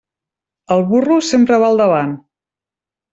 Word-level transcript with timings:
El 0.75 0.81
burro 0.91 1.17
sempre 1.27 1.59
va 1.65 1.69
al 1.73 1.77
davant. 1.83 2.17